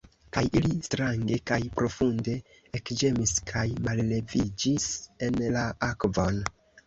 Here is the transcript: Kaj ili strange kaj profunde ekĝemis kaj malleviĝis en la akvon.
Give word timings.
Kaj 0.35 0.41
ili 0.59 0.69
strange 0.85 1.35
kaj 1.49 1.59
profunde 1.79 2.33
ekĝemis 2.79 3.33
kaj 3.53 3.65
malleviĝis 3.89 4.87
en 5.29 5.39
la 5.59 5.67
akvon. 5.89 6.41